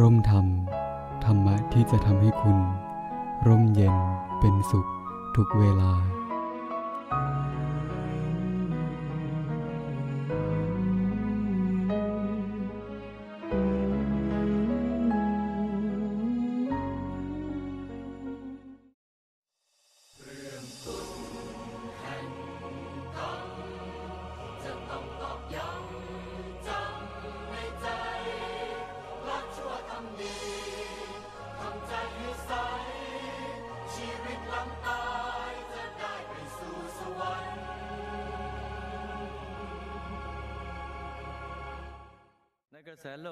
[0.00, 0.46] ร่มธรรม
[1.24, 2.58] ธรรมะที่จะทำให้คุณ
[3.46, 3.94] ร่มเย็น
[4.40, 4.86] เป็นสุข
[5.36, 5.92] ทุกเวลา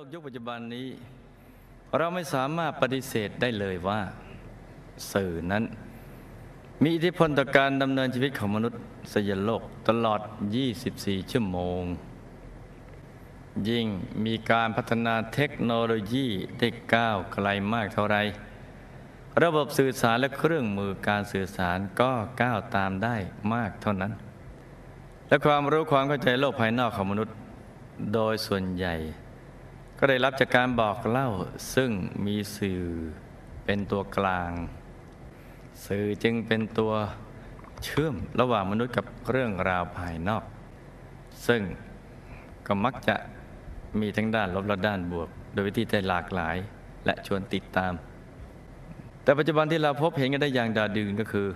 [0.05, 0.89] กยุคปัจจุบันนี้
[1.97, 4.01] เราไม่สามารถปฏิเสธได้เลยว่า
[5.13, 5.65] สื่อนั้น
[6.83, 8.81] มีอิทธิพลต่อการดำเนินชีวิตของมนุษย์
[9.13, 10.21] สยโลกตลอด
[10.77, 11.83] 24 ชั่วโมง
[13.69, 13.87] ยิ่ง
[14.25, 16.27] มีการพัฒนาเทคโนโลยี
[16.59, 18.17] ได้ก้าวไกลมากเท่าไร
[19.43, 23.17] ระบบสื่อสารและเครื่องมือการสื่อสารก็ก้าวตามได้
[23.55, 24.13] มากเท่านั้น
[25.29, 27.35] และความรู้ความเข้าใจโลกภายนอกของมนุษย์
[28.15, 28.97] โดยส่วนใหญ่
[30.07, 31.29] ก็ได้รับจากการบอกเล่า
[31.75, 31.91] ซึ่ง
[32.27, 32.81] มีสื่อ
[33.65, 34.51] เป็นตัวกลาง
[35.87, 36.93] สื่อจึงเป็นตัว
[37.85, 40.45] เชื่อมระหว่างมนุษย์กับเรื่องราวภายนอก
[41.47, 41.63] ซึ่ง
[42.67, 43.17] ก็มักจะ
[44.01, 46.57] มีทั้งด้านลบและด้านบวก โดยวิธีที่หลากหลาย
[47.07, 47.93] และชวนติดตาม
[49.23, 51.49] แต่ปัจจุบันที่เราพบเห็นกันได้อย่างดาดืนก็คือ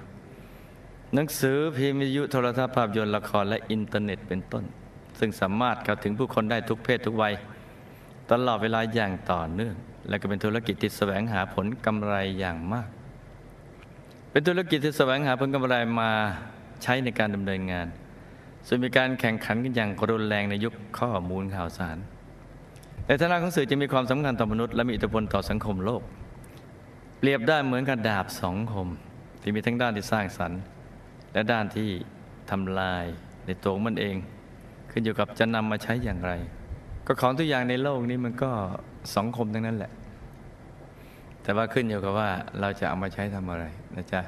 [1.14, 4.64] หนังสือพิมพ์วิทยุโทรทัศน์ภาพยนตร์ละครและอินเทอร์เน็ตเป็นต้น
[5.18, 7.34] ซึ่งสามารถเข้าถึงผู้คนได้ทุกเพศทุกวัย
[8.30, 9.74] ตลอดเวลาอย่างต่อเนื่อง
[10.08, 12.88] และก็เป็นธุรกิจที่แสวงหาผลกำไรอย่างมาก
[14.30, 16.10] เป็นธุรกิจที่แสวงหาผลกำไรมา
[16.82, 17.86] ใช้ในการดำเนินงาน
[18.68, 21.96] ซึ่งมีการแข่งขันกันอย่างรุนแรงในยุคข้อมูลข่าวสาร
[23.06, 26.02] ในฐานะของสื่อจะมีความสำคัญต่อมนุษย์และมีอิทธิพลต่อสังคมโลก
[27.18, 28.88] เปรียบได้เหมือนกับดาบสองคม
[29.40, 30.60] ที่มีทั้งด้านที่สร้างสรรค์
[31.32, 31.90] และด้านที่
[32.50, 33.04] ทำลาย
[33.46, 34.16] ในตัวมันเอง
[34.90, 36.32] ขึ้นอยู่กับจะนำมาใช้อย่างไร
[37.10, 38.50] ก็ของทุกอย่างในโลกนี้มันก็
[39.16, 39.92] สังคมทั้งนั้นแหละ
[41.42, 42.30] แต่ว่าขึ้นอยู่กับว่า
[42.60, 43.64] เราจะเอามาใช้ทำอะไร
[43.96, 44.20] นะจ๊ะ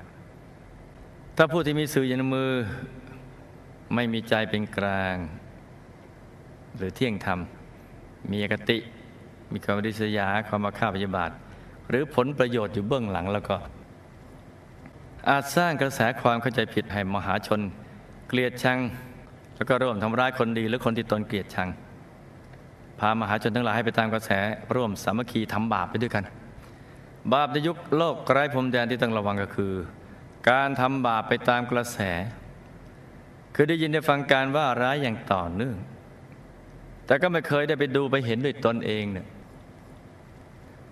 [1.36, 2.50] ถ้าผู้ที่มีสื่อยู่ในมือ
[3.94, 5.16] ไม่มีใจเป็นกลาง
[6.76, 7.38] หรือเที่ยงธรรม
[8.30, 8.78] มีอกติ
[9.52, 11.30] มีความริษยาความมาฆ่าพยาบาท
[11.88, 13.56] หรือผลประโยชน์อยู่เบื้องหลังแล้วก็
[15.28, 17.60] อาจสร้างกระแสความเข้าใจผิดให้มหาชน
[18.28, 18.78] เกลียดชัง
[19.56, 21.70] แล้วก็ร่วมทำร้ายคนดีหรือคนที่ตนเกลียดชัง
[23.00, 24.30] พามหาชนทั้งหลายให้ไปตามกระแส
[24.74, 26.24] ร่วมสามัคคีทำบาปไปด้วยกัน
[27.32, 29.72] บาปในยุคโลกไร้พรมแดนที่ต้องระวังก็คือ
[30.50, 31.98] การทำบาปไปตามกระแส
[33.54, 35.76] คือได้ยินได้ฟังการว่าร้ายอย่างต่อเนื่อง
[37.06, 39.26] แต่ก็ไม่เคยได้ไปดูไปเห็นด้วยตนเองเนี่ย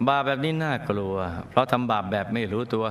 [0.08, 1.16] บาปแบบนี้น่ากลัว
[1.50, 2.86] เพราะทำบาปแบบไม่รู้ตัว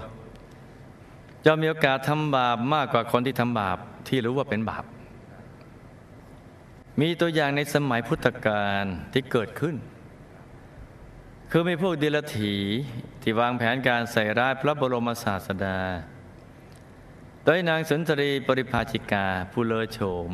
[1.46, 4.84] จะมีโอกาสทำบาปมากกว่าคนที่ทำบาปที่รู้ว่าเป็นบาป
[7.22, 9.76] ตัวอย่างในสมัยพุทธกาลที่เกิดขึ้น
[11.52, 12.56] คือมีพวกเดลถี
[13.22, 15.80] ที่วางแผนการใส่ร้ายพระบรมศาสดา
[17.46, 20.30] โดยนางสุนทรีปริภาชิกาผู้เลอโฉม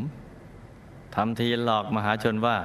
[1.16, 2.58] ทำทีหลอกมหาชนว่า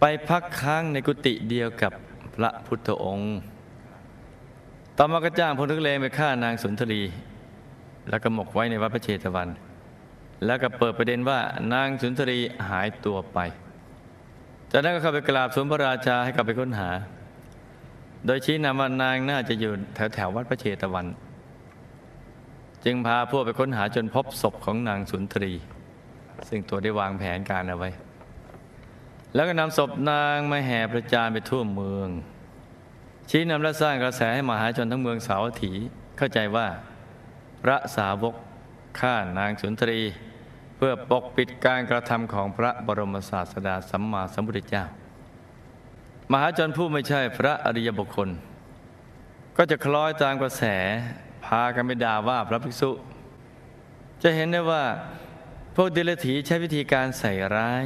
[0.00, 1.92] ไปพักค้างในกุฏิเดียวกับ
[2.34, 3.34] พระพุทธองค์
[4.96, 7.02] ต่อมาก็จ้างพลทุกเลงไปฆ่านางสุนทรี
[8.08, 9.48] แล้วก็หมกไว้ในวัดพระเชตวัน
[10.44, 11.40] แล้วก็เปิดประเด็นว่า
[11.72, 13.38] นางสุนทรีหายตัวไป
[14.72, 16.90] จากนั้นก็เข้าไปกราบสมพระราชาให้กลับไปค้นหา
[18.26, 21.06] โดยชี้นำว่านางน่าจะอยู่แถวแถววัดพระเชตวัน
[22.84, 25.52] จึงพาพวกไปค้นหาจนพบศพของนางสุนทรี
[26.48, 27.90] ซึ่งตัวได้วางแผนการเอาไว้
[29.34, 32.08] แล้วก็นำศพนางมาแห่ประจานไปทั่วเมือง
[33.30, 35.72] ชี้นำและสร้างกระแสให้มหาชนทั้งเมืองสาวถี
[36.18, 36.66] เข้าใจว่า
[37.62, 38.34] พระสาวก
[39.00, 40.00] ฆ่านางสุนทรี
[40.80, 44.84] พื่อปกปิดการกระทำของพระบรมศาสดาสัมมาสัมพุทธเจ้า
[46.32, 48.28] มหาชนผู้ไม่ใช่พระอริยบุคคล
[49.56, 50.64] ก็จะคล้อยตามกระแส
[51.46, 52.90] พากันไปด่าว่าพระภิกษุ
[54.22, 54.84] จะเห็นได้ว่า
[55.76, 57.84] พวกเดลถีใช้วิธีการใส่ร้าย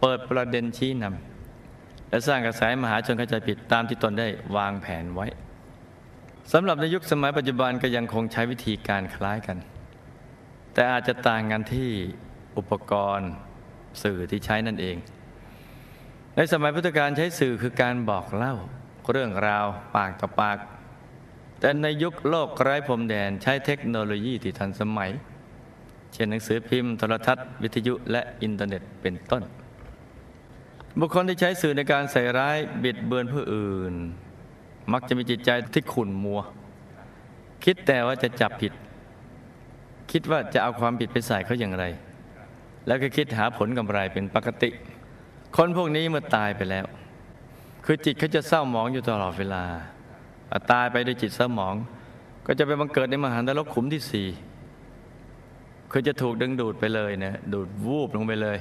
[0.00, 5.26] เปิดประเด็นชี้นำและสร้างกระแสมหาชนเข้าใจผิดตามที่ตนได้วางแผนไว้
[6.52, 9.58] สำหรับในยุคสมัยปัจจุบันก็ยังคงใช้วิธีการคล้ายกัน
[10.76, 11.90] แต่อาจจะต่างกันที่
[12.56, 13.30] อุปกรณ์
[14.02, 14.96] สื่อที่ใช้นั่นเอง
[16.36, 18.54] ในสมัยพุทธกาลใช้สื่อคือการบอกเล่า
[19.10, 20.58] เรื่องราวปากต่อปาก
[21.60, 25.10] แต่ในยุคโลกไร้พรมแดนใช้เทคโนโลยีที่ทันสมัย
[26.12, 29.42] เช่นหนังสือพิมพ์โทรทัศน์ วิทยุและอินเทอร์เน็ตเป็นต้น
[30.98, 33.94] บุคคลที่ใช้สื่อในการใส่ร้ายบิดเบือนผู้อื่น
[34.92, 36.40] มักจะมีจิตใจที่ขุ่นมัว
[37.64, 38.72] คิดแต่ว่าจะจับผิด
[40.12, 41.84] คิดว่าจะเอาความผิดไปใส่เขาอย่างไร
[42.86, 44.70] แล้วก็คิดหาผลกำไรเป็นปกติ
[45.56, 46.84] คนพวกนี้เมื่อตายไปแล้ว
[47.84, 49.64] คือจิตเขาจะเศร้าหมองอยู่ตลอดเวลา
[50.72, 51.74] ตายไปด้วยจิตเศร้าหมอง
[52.46, 54.28] ก็จะไปบังเกิดในมหานรกขุมที่สี่
[55.90, 58.58] คือจะถูกดึงดูดไปเลยนะดูดวูบลงไปเลย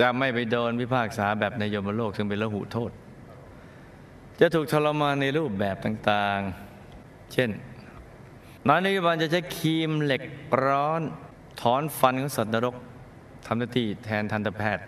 [0.00, 2.90] จะไม่ไปโดนพิพากษาแบบในยมโลกซึ่งเป็นละหุโทษ
[4.40, 7.50] จะถูกทรมานในรูปแบบต่างๆ เช่น
[8.68, 10.22] นายนิบาลจะใช้ครีมเหล็ก
[10.64, 11.00] ร้อน
[11.60, 12.76] ถอนฟันของสัตว์นรก
[13.46, 14.84] ทำหน้าที่แทนทันตแพทย์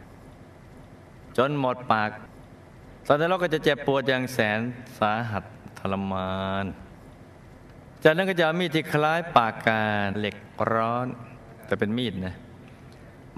[1.36, 2.10] จนหมดปาก
[3.06, 4.60] สัตว์นรกก็จะเจ็บปวดอย่างแสน
[4.98, 5.44] สาหัส
[5.78, 6.64] ทรมาน
[8.04, 9.82] จากนั้นก็จะมีดที่คล้ายปากกา
[10.18, 10.36] เหล็ก
[10.72, 11.06] ร้อน
[11.66, 12.36] แต่เป็นมีดนะ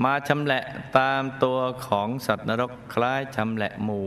[0.05, 0.64] มาชำแหละ
[0.99, 4.00] ตามตัวของสัตว์นรกคล้ายชำแหละหมู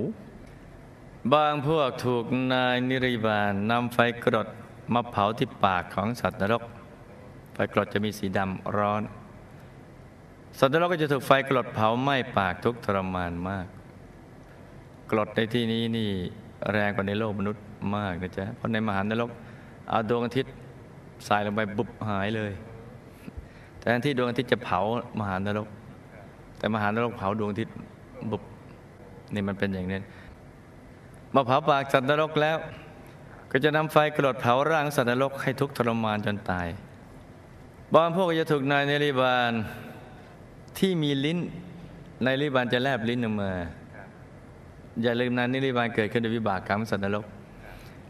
[1.33, 4.47] บางพวกถูกนายนิริบาลนำไฟกรด
[4.93, 6.63] มาเผาที่ปากของสัตว์นรก
[7.53, 9.01] ไฟกรดจะมีสีดำร้อน
[10.57, 13.65] สัตว์นรกก็จะถูกไฟกรดเผาไหม้ปากทุกทรมานมาก
[15.11, 16.09] กรดในที่นี้นี่
[16.71, 17.63] แรงกว่าในโลกมนุษย์
[17.95, 19.29] มากนะจ๊ะ เพราะในมหานรก
[19.89, 20.53] เอาดวงอาทิตย์
[21.25, 22.51] ใส่ลงไปบุบหายเลย
[23.79, 24.79] แต่ที่ดวงอาทิตย์จะเผา
[25.19, 25.67] มหานรก
[26.57, 27.75] แต่มหานรกเผาดวงอาทิตย์
[28.31, 28.43] บุบ
[29.33, 29.99] นี่มันเป็นอย่างนี้
[31.33, 32.57] มาเผาปากสัตว์นรกแล้ว
[33.51, 36.67] ก็จะนำไฟกรดเผาร่างสัตว์นรกให้ทุกทรมานจนตาย
[37.95, 39.51] บางพวกจะถูกนายในริบาล
[40.77, 41.39] ที่มีลิ้น
[42.23, 43.51] ในริบาลจะแลบลิ้นออกมา
[45.01, 47.25] อย่าลืมนายนิริบาลเกิดขึ้นในวิบากกรรมสัตว์นรก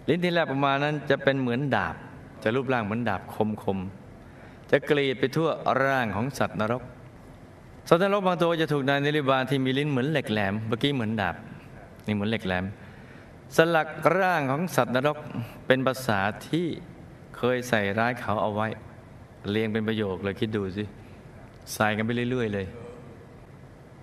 [0.09, 1.95] ลิ้นที่แลบออกมานั้นจะเป็นเหมือนดาบ
[2.43, 3.79] จะรูปร่างเหมือนดาบคมคม
[4.71, 5.49] จะกรีดไปทั่ว
[5.83, 6.83] ร่างของสัตว์นรก
[7.89, 11.35] สัตว์นรกบางตัวจะถูกนายนิริบาลที่มีลิ้นเหมือนเหล็กแหลม เมื่อกี้เหมือนดาบ
[12.05, 12.65] นี่เหมือนเหล็กแหลม
[13.55, 15.17] สลักร่างของสัตว์นรก
[15.67, 16.19] เป็นภาษา
[16.49, 16.67] ที่
[17.37, 18.67] เคยใส่ร้ายเขาเอาไว้
[19.49, 20.83] เรียงเป็นประโยคเลยคิดดูสิ
[21.73, 22.67] ใส่กันไปเรื่อย ๆ เลย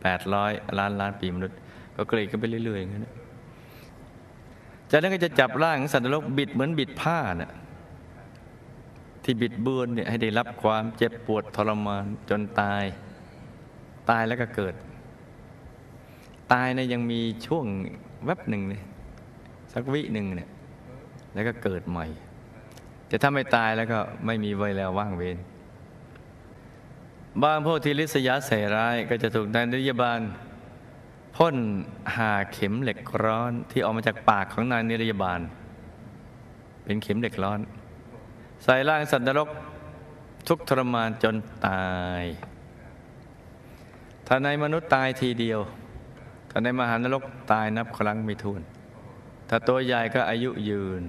[0.02, 1.58] แปดร้อยล้านล้านปีมนุษย์
[1.96, 3.06] ก็กรีดกันไปเรื่อยๆอย่างนั้น
[4.90, 7.52] จากนั้นก็จะจับร่างสัตว์นรกบิดเหมือนบิดผ้านะ่ะ
[9.24, 12.84] ที่บิดเบือนเนี่ยให้ได้รับความเจ็บปวดทรมานจนตาย
[14.10, 14.74] ตายแล้วก็เกิด
[16.52, 17.64] ตายเนี่ยยังมีช่วง
[18.24, 18.82] แวบหนึ่งเนี่ย
[19.72, 20.48] สักวิหนึ่งเนี่ย
[21.34, 22.06] แล้วก็เกิดใหม่
[23.08, 25.38] แต่ถ้าไม่ตายแล้วก็ไม่มีไว้แล้วว่างเวร
[27.42, 30.20] บางพวกที่ลิษยาใส่ร้ายก็จะถูกนายนิยบาล
[31.36, 31.56] พ่น
[32.16, 35.40] หาเข็มเหล็กร้อนที่ออกมาจากปากของนายนิยบาล
[36.84, 37.60] เป็นเข็มเหล็กร้อน
[38.64, 39.48] ใส่ร่างสัตว์นรก
[40.48, 41.36] ทุกทรมานจน
[41.66, 41.88] ตา
[42.22, 42.24] ย
[44.26, 45.60] ถ้าในมนุษย์ตายทีเดียว
[46.50, 47.22] ถ้าในมหานรก
[47.52, 48.62] ตายนับครั้งไม่ถ้วน
[49.48, 51.02] ถ้าตัวใหญ่ก็อายุยืน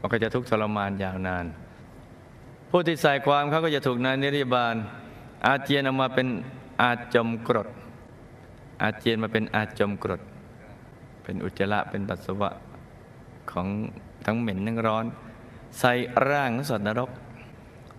[0.00, 1.46] มันก็จะทุกข์ทรมานยาวนาน
[2.70, 4.76] ผู้ที่ใส่ความเขาก็จะถูกนายนิริบาล
[5.46, 6.28] อาเจียนออกมาเป็น
[6.82, 7.68] อาจมกรด
[8.82, 10.20] อาเจียนมาเป็นอาจมกรด
[11.22, 12.50] เป็นอุจจาระเป็นปัสสาวะ
[13.50, 13.66] ของ
[14.26, 15.04] ทั้งเหม็นทั้งร้อน
[15.78, 15.92] ใส่
[16.28, 17.10] ร่างสัตว์นรก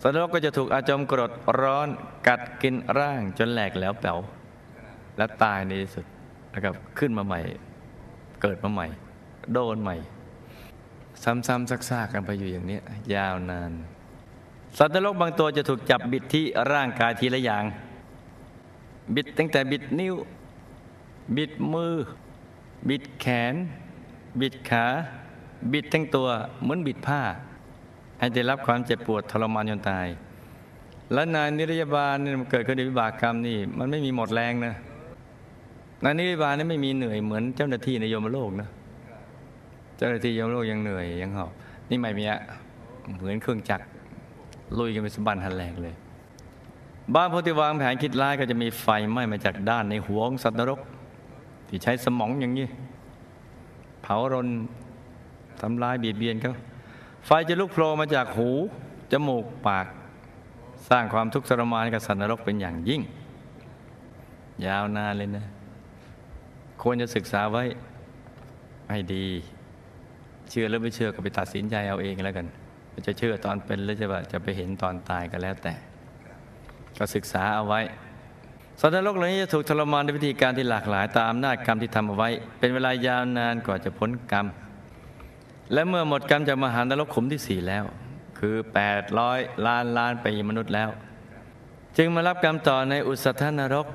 [0.01, 1.87] สัตว์นรกก็จะถูกอาจมกรดร้อน
[2.27, 4.19] กัดกินร่างจนแหลกแล้วแป๋ว
[5.17, 6.05] และตายในที่สุด
[6.53, 7.39] นะครับขึ้นมาใหม่
[8.41, 8.87] เกิดมาใหม่
[9.53, 9.95] โดนใหม่
[11.23, 12.79] ซ้ำๆซักๆกันไปอยู่อย่างนี้
[13.15, 13.71] ยาวนาน
[14.77, 17.63] สัตว์นรกบางตัวจะถูกจับบิดที่ร่างกายทีละอย่าง
[19.15, 20.15] บิดตั้งแต่บิดนิ้ว
[21.37, 21.93] บิดมือ
[22.89, 23.53] บิดแขน
[24.41, 24.85] บิดขา
[25.73, 26.27] บิดทั้งตัว
[26.61, 27.21] เหมือนบิดผ้า
[28.19, 30.07] ให้ได้รับความเจ็บปวดทรมานจนตาย
[31.13, 34.75] และนายนิรยาบาลนี่มันเกิดขึ้นในวิบากกรรมนี่มันไม่มีหมดแรงนะ
[36.03, 38.69] นายนิรยาบาลนี่ไม่มีเหนื่อยเหมือนเจ้าหน้าที่ในโยมโลกนะ
[39.97, 41.51] เจ้าหน้าที่โยมโลกยังเหนื่อยยังหอบ
[41.89, 42.39] นี่ไม่มีอะ
[43.15, 43.83] เหมือนเครื่องจักร
[44.79, 45.95] ลุยกันไปสบันหันแรงเลย
[47.15, 50.79] บ้านพธิวางแผนคิดร้ายก็จะมีไฟไหม้มาจากด้านในหัวของสัตว์นรก
[51.67, 52.67] ที่ใช้สมองอย่างนี้
[54.01, 54.47] เผารน
[55.61, 56.53] ทำลายเบียดเบียนเขา
[57.25, 58.49] ไฟจะลุกโผล่มาจากหู
[59.11, 59.85] จมูกปาก
[60.89, 63.01] สร้างความทุกข์ทรมานกับสัตว์นรกเป็นอย่างยิ่ง
[64.65, 65.45] ยาวนานเลยนะ
[66.81, 67.63] ควรจะศึกษาไว้
[68.91, 69.25] ให้ดี
[70.49, 72.47] เชื่อหรือไม่เชื่อก็ไปตัดสินใจเอาเองแล้วกัน
[73.07, 75.73] จะเชื่อตอนเป็นหรือจะจะไปเห็นตอนตายก็แล้วแต่
[76.97, 77.81] ก็ศึกษาเอาไว้
[78.79, 84.45] สัตว์นรกเหล่านี้จะถูกทรมานด้วยวิธีการที่หลากหลายตามอำนาจกรรมที่ทำเอาไว้ เป็นเวลายาวนานกว่าจะพ้นกรรม
[85.73, 87.83] และเมื่อหมดกรรมจากมหานรกขุมที่สี่แล้ว
[88.39, 88.55] คือ
[89.11, 90.89] 800 ล้านล้านปีมนุษย์แล้ว
[91.97, 93.87] จึงมารับกรรมต่อในอุสัทนรก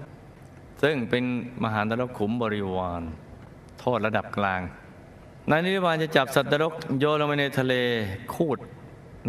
[0.83, 1.25] ซึ่งเป็น
[1.65, 3.03] มหานรกขุมบริวาร
[3.81, 4.61] โทษระดับกลาง
[5.51, 7.75] นายนิรบาลจะจับสัตว์นรกโยนลงไปในทะเล
[8.35, 8.59] คูด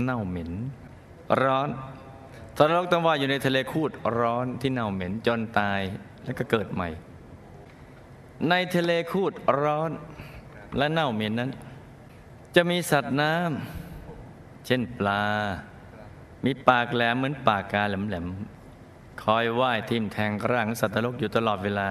[0.04, 0.52] เน่าเหม็น
[1.42, 1.70] ร้อน
[2.58, 5.82] สัตว์นรกต้องว่ายอยู่ในทะเลคูดร้อนที่เน่าเหม็นจนตาย
[6.24, 6.90] แล้วก็เกิดใหม่
[8.50, 9.92] ในทะเลคูดร้อน
[10.78, 11.52] และเน่าเหม็นนั้น
[12.56, 15.24] จะมีสัตว์น้ำเช่นปลา
[16.46, 18.57] มีปากแหลมเหมือนปากกาแหลมๆ
[19.36, 21.90] อยว่ายทิ่มแทงร่างสัตว์นรกอยู่ตลอดเวลา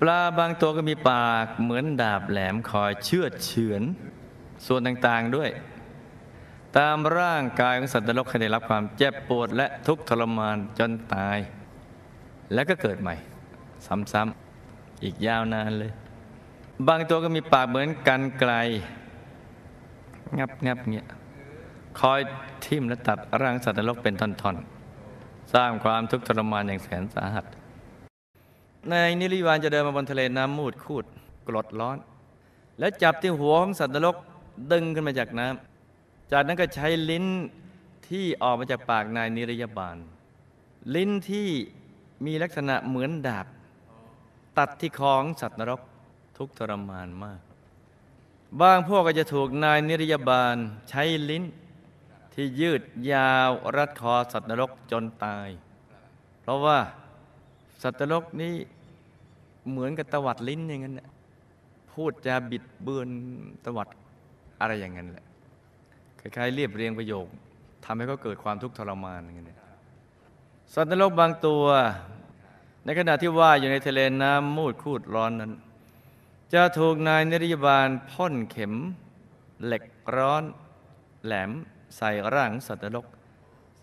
[0.00, 3.82] ปลาบางตัวก็มีปากเหมือนดาบแหลมคอยเชือดเฉือน
[4.66, 5.50] ส่วนต่างๆด้วย
[6.78, 11.38] ตามร่างกายของสัตว์นรกให้ได้รับความเจ็บปวดและทุกข์ทรมานจนตาย
[12.52, 13.14] แล้วก็เกิดใหม่
[14.12, 15.92] ซ้ำๆอีกยาวนานเลย
[16.88, 18.52] บางตัวก็มีปากเหมือนกันไกล
[20.38, 21.06] งับงับเงี้ย
[22.00, 22.20] คอย
[22.66, 24.75] ทิ่มและตัดร่างสัตว์นรกเป็นท่อนๆ
[25.54, 27.44] สร้างความทุกข์ทรมานอย่างแสนสาหัส
[28.90, 31.04] ในนิริวานจะเดินมาบนทะเลน้ำมูดคูด
[31.48, 31.98] กรดร้อน
[32.78, 34.16] แล้วจับที่หัวของสัตว์นรก
[34.72, 37.26] ดึงขึ้นมาจากน้ำจากนั้นก็ใช้ลิ้น
[38.08, 39.96] ที่ออกมาจากปากนายนิรยาบาล
[40.94, 41.48] ลิ้นที่
[42.26, 43.46] มีลักษณะเหมือนดาบ
[44.58, 45.80] ตัดที่คอของสัตว์นรก
[46.36, 47.40] ทุกข์ทรมานมาก
[48.60, 50.56] บางพวกก็จะถูกนายนิรยาบาล
[50.90, 51.42] ใช้ลิ้น
[52.38, 55.48] ที่ยืดยาวรัดคอสัตว์นรกจนตาย
[56.42, 56.78] เพราะว่า
[57.82, 58.54] สัตว์นรกนี้
[59.70, 61.08] เหมือนกับตวัดลิ้นอย่างนั้นแหละ
[61.92, 63.08] พูดจาบิดเบือน
[63.64, 63.88] ตวัด
[64.60, 65.24] อะไรอย่างนั้นแหละ
[66.20, 67.26] คล้ายๆเรียบเรียงประโยค
[67.84, 69.52] ทำให้เขาเกิดความทุกข์ทรมานอย่างนี้น
[70.74, 71.64] สัตว์นรกบางตัว
[72.84, 75.52] ในขณะที่ว่ายอยู่ในทะเลน้ำมูดคูดร้อนนั้น
[76.54, 78.74] จะถูกนายนิรยบาลพ่นเข็ม
[79.64, 79.84] เหล็ก
[80.16, 80.42] ร้อน
[81.24, 81.50] แหลม
[81.96, 83.06] ใส่ร่างสัตว์นรก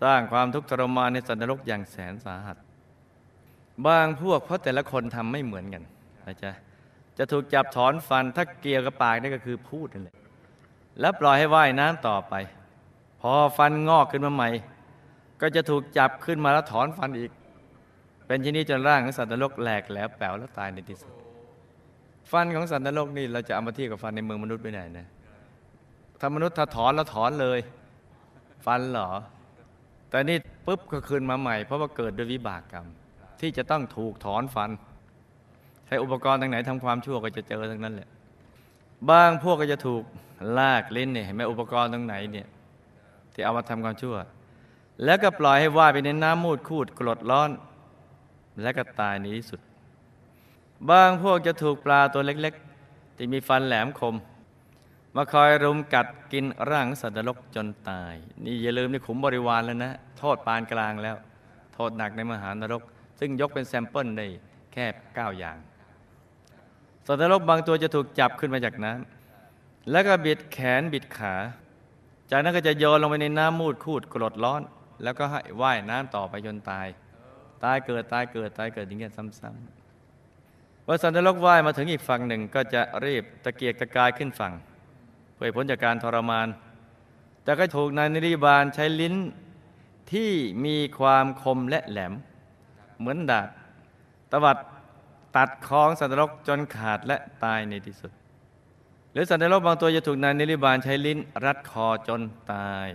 [0.02, 2.58] สร้างความทุกข์ทรมานในสัตว์นรกอย่างแสนสาหัส
[3.86, 5.84] บางพวกเพราะแต่ละคนทำไม่เหมือนกัน
[6.26, 6.52] นะจ๊ะ
[7.18, 10.16] จะถูกจับถอนฟันถ้าเกี่ยวกับปากนี่ก็คือพูดนั่นแหละ
[11.00, 12.34] แล้วปล่อยให้ว่ายน้ำต่อไป
[13.22, 14.50] พอฟันงอกขึ้นมาใหม่
[15.42, 17.32] ก็จะถูกจับขึ้นมาแล้วถอนฟันอีก
[18.28, 21.12] เป็นชนิดจนร่างของสัตว์นรกแหลกแหลวแป๋วแล้วตายในที่สุด
[22.32, 25.08] ฟันของสัตว์นรกนี่เราจะเอามาเทียบกับฟันในเมืองมนุษย์ไม่ได้นะ
[26.20, 27.60] ถ้ามนุษย์ถ้าถอนแล้วถอนเลย
[28.66, 29.10] ฟันเหรอ
[30.10, 32.86] แต่นี่ปุ๊บก็คืนมาใหม่ เพราะว่าเกิดด้วยวิบากกรรม
[33.40, 34.70] ที่จะต้องถูกถอนฟัน
[35.86, 38.10] ใช้อุปกรณ์ทางไหนทำความชั่วก็จะเจอทั้งนั้นแหละ
[39.10, 40.04] บางพวกก็จะถูก
[40.58, 42.48] ลากลิ้นเนี่ยเห็นไหมอุปกรณ์ตรงไหนเนี่ย
[43.34, 44.16] ที่เอามาทำความชั่ว
[45.04, 47.50] แล้วก็ปล่อยให้ว่าไปในน้ำมูตรคูถกรดร้อน
[48.62, 49.60] และก็ตายในที่สุด
[50.90, 52.54] บางพวกจะถูกปลาตัวเล็ก
[52.86, 54.16] ๆ ที่มีฟันแหลมคม
[55.16, 58.16] มาคอยรุมกัดกินร่างสัตว์นรกจนตาย
[58.46, 61.16] นี่อย่าลืมในขุมบริวารแล้วนะ โทษปานกลางแล้ว
[61.74, 62.82] โทษหนักในมหานรก
[63.20, 64.28] ซึ่งยกเป็น sample ได้
[64.74, 65.58] แค่เก้าอย่าง
[67.06, 71.36] สัตว์นรกบางตัวจะถูกจับขึ้นมาจากน้ำแล้วก็บิดแขนบิดขา
[72.32, 74.62] จากนั้นก็จะโยนลงไปในน้ำมูดคูดกรดร้อน
[75.04, 76.88] แล้วก็ให้ว่ายน้ำต่อไปจนตาย
[77.64, 84.54] ตายเกิดตายเกิดตายเกิดอย่างเงี้ยซ้ำๆพอสัตว์นรกว่ายมาถึงอีกฝั่งหนึ่งก็จะรีบตะเกียกตะกายขึ้นฝั่ง
[85.34, 86.48] เพื่อพ้นจากการทรมาน
[87.44, 89.16] แต่ก็ถูกนายนิริบาลใช้ลิ้น
[90.12, 90.32] ที่
[90.66, 92.14] มีความคมและแหลม
[93.00, 93.48] เหมือนดาบ
[94.32, 94.58] ตวัด
[95.36, 98.12] ตัดคองสัตว์นรกจนขาดและตายในที่สุด
[99.12, 102.22] หรือสัตว์นรกบางตัวจะถูกนายนิริบาลใช้ลิ้นรัดคอจน
[102.54, 102.88] ตาย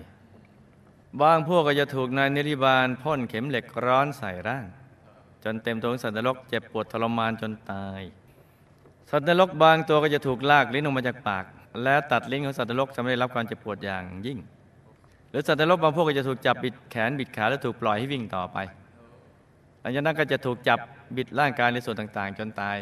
[1.23, 4.66] บางพวกก็จะถูกนายนิริบาลพ่นเข็มเหล็กร้อนใส่ร่าง
[5.45, 8.00] จนเต็มตัวของสัตว์นรกเจ็บปวดทรมานจนตาย
[9.11, 11.45] สัตว์นรกบางตัวก็จะถูกลากลิ้นออกมาจากปาก
[11.82, 14.38] และตัดลิ้นของสัตว์นรกทำให้ได้รับความเจ็บปวดอย่างยิ่ง
[15.30, 18.58] หรือสัตว์นรกบางพวกก็จะถูกจับบิดแขนบิดขาและถูกปล่อยให้วิ่งต่อไป
[19.80, 20.78] หลังจากนั้นก็จะถูกจับ
[21.16, 22.76] บิดร่างกายในส่วนต่างๆ จนตาย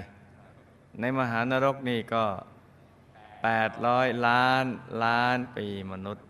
[1.00, 2.24] ในมหานรกนี่ก็
[3.44, 4.64] 800 ล้าน
[5.04, 6.24] ล้านปีมนุษย์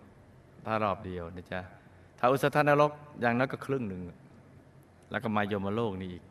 [0.66, 1.61] ถ้ารอบเดียวนะจ๊ะ
[2.18, 4.02] ถ้าอุสธานรกอย่างนั้นก็ครึ่งหนึ่ง
[5.11, 6.23] แล้วก็มายมโลกนี่อีก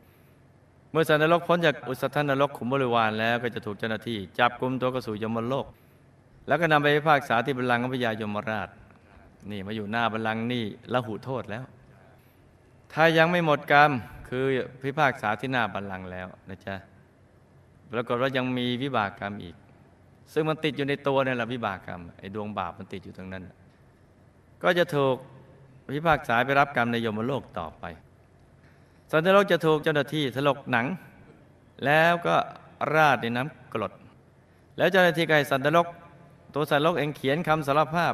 [0.92, 5.66] เมื่อสัตว์นรกพ้นจากอุสธานรกขุมบริวารแล้วก็จะถูกเจ้าหน้าที่ จับกุมตัวกระสู่ยมโลก
[6.48, 8.70] แล้วก็นำไปพิพากษาที่บัลลังก์ของพญายมราช
[9.52, 11.64] นี่มาอยู่หน้าบัลลังก์นี่ละหูโทษแล้ว
[12.94, 13.92] ถ้ายังไม่หมดกรรม
[14.30, 14.44] คือ
[14.84, 16.76] พิพากษาที่หน้าบัลลังก์แล้วนะจ๊ะ
[17.92, 19.56] ปรากฏว่ายังมีวิบากกรรมอีก
[20.34, 23.44] ซึ่งมันติดอยู่ในตัวนี่แหละวิบากกรรมไอ้ดวงบาปมันติดอยู่ตรงนั้น
[24.64, 25.16] ก็จะถูก
[25.96, 27.86] พิพากษาไปรับกรรมในยมโลกต่อไป
[29.12, 30.86] สันติโลกจะถูกเจ้าหน้าที่ถลกหนัง
[31.86, 32.36] แล้วก็
[32.94, 33.94] ราดในน้ำกรด
[34.78, 35.88] แล้วเจ้าหน้าที่ไก่สันติโลก
[36.56, 38.14] ตัวสันติโลกเองเขียนคำสารภาพ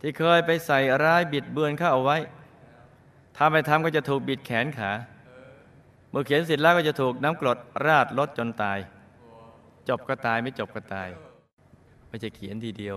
[0.00, 2.18] ที่เคยไปใส่ร้ายบิดเบือนเข้าเอาไว้
[3.36, 4.90] ถ้าไม่ทำก็จะถูกบิดแขนขา
[6.10, 8.78] เมื่อเขียนเสร็จแล้วก็จะถูกน้ำกรดราดลดจนตาย
[9.88, 11.08] จบก็ตายไม่จบก็ตาย
[12.08, 12.96] ไม่ใช่เขียนทีเดียว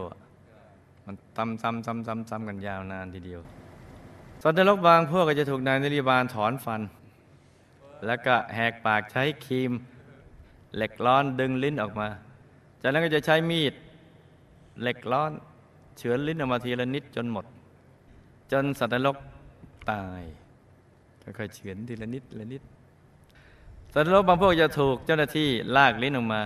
[1.06, 3.42] มันซ้ำซ้ำซ้ำซ้ำซ้ำกันยาวนานทีเดียว
[4.42, 6.82] สัตว์นรกบางพวกก็จะถูกนายนริบาลถอนฟัน
[8.06, 9.72] แล้วก็แหกปากใช้ครีม
[10.76, 12.08] เหล็กร้อนดึงลิ้นออกมา
[12.82, 13.76] จากนั้นก็จะใช้มีด
[14.82, 15.32] เหล็กร้อน
[15.98, 17.46] เฉือนลิ้นออกมาทีละนิดจนหมด
[18.52, 19.18] จนสัตว์นรก
[19.92, 20.22] ตาย
[21.38, 22.62] ค่อยๆเฉือนทีละนิดละนิด
[23.94, 26.42] สัตว์นรกบางพวกจะถูกเจ้าหน้าที่ลากลิ้นออกมา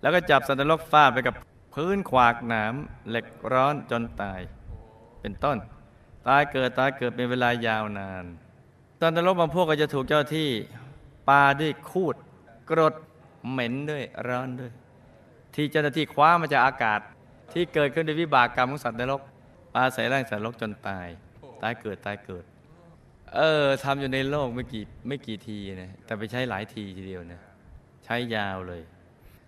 [0.00, 1.34] แล้วก็จับสัตว์นรกฟาดไปกับ
[1.74, 2.74] พื้นขวากหนาม
[3.08, 4.40] เหล็กร้อนจนตาย
[5.20, 5.56] เป็นต้น
[6.28, 8.24] ตายเกิดตายเกิดเป็นเวลายาวนาน
[9.00, 10.50] สัตว์นรกบางพวกก็จะถูกเจ้าหน้าที่
[11.28, 12.16] ปาด้วยคูด
[12.70, 12.94] กรด
[13.50, 14.72] เหม็นด้วยร้อนด้วย
[15.54, 17.00] ที่เจ้าหน้าที่คว้ามาจากอากาศ
[17.52, 19.20] ที่เกิดขึ้นด้วยวิบากกรรมของสัตว์นรก
[19.74, 21.08] ปาใส่ร่างสัตว์นรกจนตาย
[21.62, 22.44] ตายเกิดตายเกิด
[23.34, 27.40] เออทำอยู่ในโลกไม่กี่ไม่กี่ทีนะแต่ไปใช้หลายทีทีเดียวนะ
[28.04, 28.82] ใช้ยาวเลย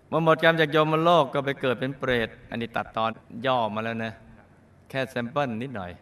[0.08, 3.10] เมื่อหมดกรรมจากโยมโลกก็ไปเกิดเป็นเปรต อันนี้ตัดตอน
[3.46, 4.12] ย่อมาแล้วนะ
[4.88, 5.92] แค่แซมเปิลนิดหน่อย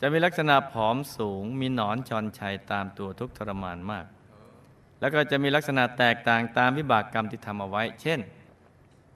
[0.00, 4.06] จะมีลักษณะผอมสูง มีหนอนชอนชัยตามตัวทุกทรมานมาก
[5.00, 8.20] แล้วก็จะมีลักษณะแตกต่างตามวิบากกรรมที่ทำเอาไว้ เช่น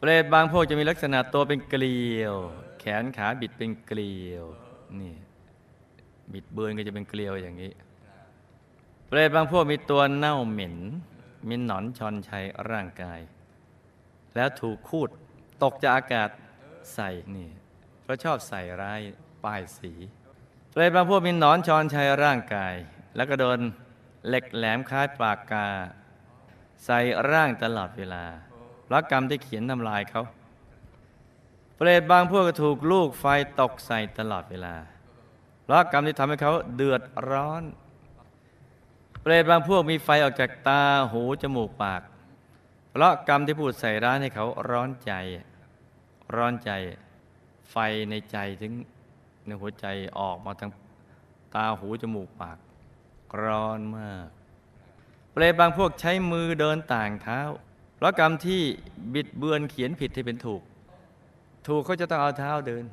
[0.05, 2.35] เปรตบางพวกจะมีลักษณะตัวเป็นเกลียว
[2.81, 4.45] แขนขาบิดเป็นเกลียว
[5.01, 5.15] นี่
[6.33, 7.73] บิดเบือนก็จะเป็นเกลียวอย่างนี้
[9.09, 10.77] เปรตบางพวกมีตัวเน่าเหม็น
[11.49, 13.21] มีหนอนชอนชัยร่างกาย
[14.35, 15.11] แล้วถูกคูด
[15.63, 16.31] ตกจากอากาศ
[16.95, 17.49] ใส่นี่
[18.03, 19.01] เพราะชอบใส่ร้าย
[19.45, 19.93] ป้ายสี
[20.73, 22.75] เปรตบางพวกมีหนอนชอนชัยร่างกาย
[23.17, 23.59] แล้วก็โดน
[24.29, 25.67] เหล็กแหลมคล้ายปากกา
[26.85, 26.99] ใส่
[27.31, 28.25] ร่างตลอดเวลา
[28.85, 30.23] เพราะกรรมที่เขียนทำลายเขา
[31.76, 33.25] เปรตบางพวกก็ถูกลูกไฟ
[33.61, 34.75] ตกใส่ตลอดเวลา
[35.62, 37.62] เพราะกรรมที่ทำให้เขาเดือดร้อน
[39.21, 42.03] เปรตบางพวกมีไฟออกจากตาหูจมูกปาก
[42.91, 45.12] เพราะกรรมที่พูดใส่ร้ายให้เขาร้อนใจ
[46.35, 46.70] ร้อนใจ
[47.70, 47.77] ไฟ
[48.11, 48.73] ในใจถึง
[49.47, 49.87] ในหัวใจ
[50.18, 50.70] ออกมาทาง
[51.55, 52.59] ตาหูจมูกปาก
[53.42, 54.29] ร้อนมาก
[55.33, 57.40] เปรตบางพวกใช้มือเดินต่างเท้า
[58.05, 58.61] ราะกรรมที่
[59.14, 60.62] บิดเบือนเขียนผิดให้เป็นถูก
[61.67, 62.85] ถูกเขาจะต้องเอาเท้าเดิน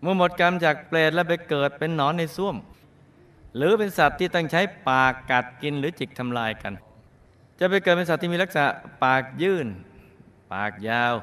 [0.00, 2.56] เมื่อหมดกรรมจากเปรตแล้วไปเกิดเป็นหนอนในส้วม
[3.56, 6.74] หรือเป็นสัตว์ที่ต้องใช้ปากกัดกินหรือจิกทำลายกัน
[7.58, 8.68] จะไปเกิดเป็นสัตว์ที่มีลักษณะ
[9.04, 9.66] ปากยื่น
[10.52, 11.14] ปากยาว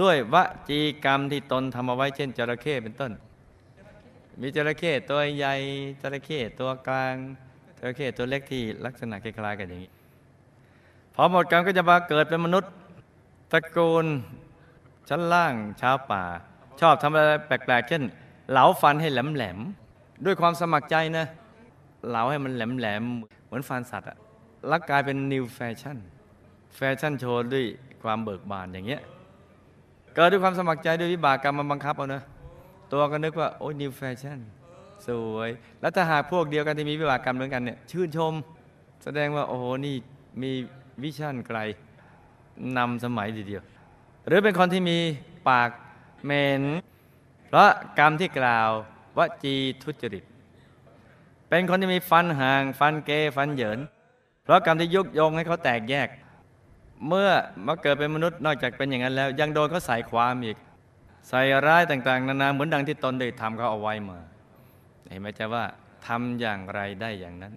[0.00, 0.36] ด้วยว
[0.68, 3.12] จีกรรมที่ตนทำเอาไว้เช่นจระเข้เป็นต้น
[4.40, 5.54] มีจระเข้ตัวใหญ่
[6.02, 7.14] จระเข้ตัวกลาง
[7.78, 9.90] จระเข้ตัวเล็กที่ลักษณะคล้ายๆกันอย่างนี้
[11.14, 12.72] พอหมดกรรมก็จะมาเกิดเป็นมนุษย์
[13.52, 14.06] ตระกูล
[15.08, 16.22] ชั้นล่างชาวป่า
[16.80, 18.02] ชอบทำอะไรแปลกๆ เช่น
[18.50, 21.26] เหลาฟันให้แหลมๆ ด้วยความสมัครใจนะ
[22.08, 24.16] เหลาให้มันแหลมๆ เหมือนฟันสัตว์อะ
[24.68, 25.98] แล้วกลายเป็น new fashion
[26.76, 27.64] แฟชั่นโชว์ด้วย
[28.02, 29.02] ความเบิกบานอย่างเงี้ย
[30.14, 32.22] เกิดด้วยความสมัครใจด้วยวิบากกรรมมาบังคับเอาเนะ
[32.92, 34.38] ตัวก็นึกว่า โอ้ย new fashion
[35.06, 38.32] สวย แล้วถ้าหากพวกเดียวกันที่มีวิบากกรรมเหมือนกันเนี่ยชื่นชม
[39.04, 39.94] แสดงว่าโอ้โหนี่
[40.42, 40.52] มี
[41.02, 41.58] วิชั่นไกล
[42.78, 43.62] นำสมัยทีเดียว
[44.26, 44.98] หรือเป็นคนที่มี
[45.48, 45.70] ปาก
[46.24, 46.62] เมน
[47.48, 48.70] เพราะกรรมที่กล่าว
[49.18, 50.24] วจีทุจริต
[51.48, 53.78] เป็นคนที่มีฟันห่าง ฟันเกฟันเหยิน
[54.44, 56.08] เพราะกรรมที่ยุยงให้เขาแตกแยก
[57.08, 57.30] เมื่อ
[57.66, 60.56] มาเกิดเป็นมนุษย์นอกจากเป็นอย่างนั้นแล้ว ยังโดนเขาใส่ความอีก
[61.28, 64.18] ใส่ร้ายต่าง ๆ นานาเหมือนดังที่ตนได้ทำเขาเอาไว้มา
[65.08, 65.64] เห็นไหมจ๊ะว่า
[66.06, 67.52] ทำอย่างไรได้อย่างนั้น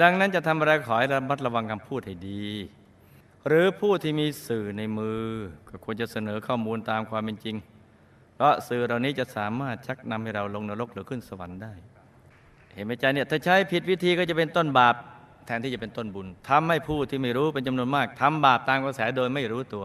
[0.00, 2.46] ดังนั้นจะทำอะไรขอให้ระมัดระวังคำพูดให้ดี
[3.48, 5.22] หรือผู้ที่มีสื่อในมือ
[5.68, 7.56] ก็ควรจะเสนอข้อมูลตามความเป็นจริง
[8.34, 11.72] เพราะสื่อเหล่านี้จะสามารถชักนำให้เราลงนรกหรือขึ้นสวรรค์ได้
[12.74, 14.94] เห็นไหมจ๊ะเนี่ยถ้าใช้ผิดวิธีก็จะเป็นต้นบาป
[15.46, 19.84] แทนที่จะเป็นต้นบุญทำให้ผู้ที่ไม่รู้เป็นจำนวนมากทำบาปตามกระแสโดยไม่รู้ตัว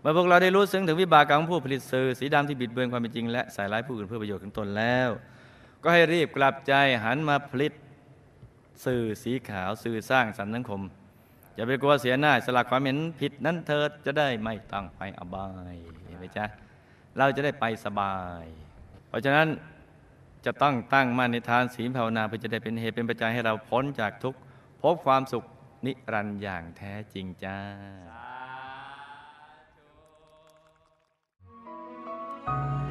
[0.00, 5.08] เมื่อพวกเราได้รู้ซึ้งถึงวิบากกรรมของผู้ผลิตสื่อสีดำที่บิดเบือนความเป็นจริง และใส่ร้ายผู้อื่นเพื่อประโยชน์ของตนแล้ว
[5.82, 6.72] ก็ให้รีบกลับใจ
[7.04, 7.72] หันมาผลิต
[8.84, 10.80] สื่อสีขาวสื่อสร้างสรรค์สังคม
[11.54, 16.44] อย่าไปกลัวเสียหน้าสลักความเห็นผิดนั้นเธอจะได้ไม่ต้องไปอบายเห็นไหมจ๊ะ
[17.18, 18.44] เราจะได้ไปสบาย
[19.08, 19.48] เพราะฉะนั้น
[20.44, 24.34] จะต้องตั้งมั่นในทานศีลภาวนาเพื่อจะได้เป็นเหตุเป็นปัจจัยให้เราพ้นจากทุก
[24.82, 25.44] พบความสุข
[25.86, 32.81] นิรันดร์อย่างแท้จริงจ้าา